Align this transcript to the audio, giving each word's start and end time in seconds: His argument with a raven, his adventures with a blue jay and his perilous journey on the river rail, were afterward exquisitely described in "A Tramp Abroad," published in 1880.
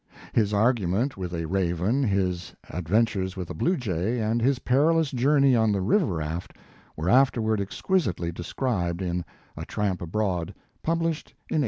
His 0.33 0.51
argument 0.51 1.15
with 1.15 1.31
a 1.31 1.45
raven, 1.45 2.01
his 2.01 2.55
adventures 2.71 3.37
with 3.37 3.51
a 3.51 3.53
blue 3.53 3.77
jay 3.77 4.17
and 4.19 4.41
his 4.41 4.57
perilous 4.57 5.11
journey 5.11 5.55
on 5.55 5.71
the 5.71 5.79
river 5.81 6.07
rail, 6.15 6.41
were 6.97 7.07
afterward 7.07 7.61
exquisitely 7.61 8.31
described 8.31 9.03
in 9.03 9.23
"A 9.55 9.63
Tramp 9.63 10.01
Abroad," 10.01 10.55
published 10.81 11.35
in 11.51 11.57
1880. 11.57 11.59